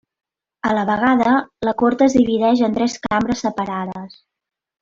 A 0.69 0.71
la 0.77 0.85
vegada, 0.89 1.33
la 1.69 1.75
Cort 1.83 2.03
es 2.07 2.17
divideix 2.21 2.65
en 2.69 2.75
tres 2.81 2.99
Cambres 3.07 3.47
separades. 3.49 4.21